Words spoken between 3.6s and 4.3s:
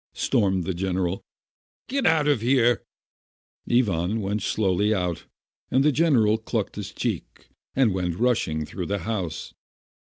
Ivan